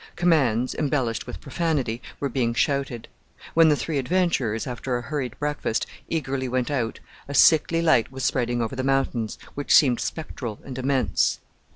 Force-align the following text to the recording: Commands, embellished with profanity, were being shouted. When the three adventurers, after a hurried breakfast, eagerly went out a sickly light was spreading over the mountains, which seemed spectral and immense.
Commands, 0.15 0.73
embellished 0.73 1.27
with 1.27 1.39
profanity, 1.39 2.01
were 2.19 2.27
being 2.27 2.55
shouted. 2.55 3.07
When 3.53 3.69
the 3.69 3.75
three 3.75 3.99
adventurers, 3.99 4.65
after 4.65 4.97
a 4.97 5.01
hurried 5.03 5.37
breakfast, 5.37 5.85
eagerly 6.09 6.47
went 6.47 6.71
out 6.71 6.99
a 7.27 7.35
sickly 7.35 7.83
light 7.83 8.11
was 8.11 8.25
spreading 8.25 8.63
over 8.63 8.75
the 8.75 8.81
mountains, 8.83 9.37
which 9.53 9.71
seemed 9.75 9.99
spectral 9.99 10.57
and 10.65 10.75
immense. 10.79 11.39